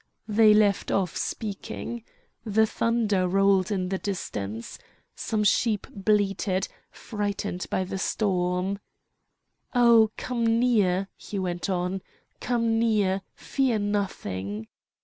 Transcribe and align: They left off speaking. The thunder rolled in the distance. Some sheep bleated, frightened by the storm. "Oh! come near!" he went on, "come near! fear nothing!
They 0.27 0.55
left 0.55 0.89
off 0.89 1.15
speaking. 1.15 2.03
The 2.43 2.65
thunder 2.65 3.27
rolled 3.27 3.69
in 3.69 3.89
the 3.89 3.99
distance. 3.99 4.79
Some 5.13 5.43
sheep 5.43 5.85
bleated, 5.91 6.67
frightened 6.89 7.67
by 7.69 7.83
the 7.83 7.99
storm. 7.99 8.79
"Oh! 9.75 10.09
come 10.17 10.57
near!" 10.59 11.07
he 11.15 11.37
went 11.37 11.69
on, 11.69 12.01
"come 12.39 12.79
near! 12.79 13.21
fear 13.35 13.77
nothing! 13.77 14.69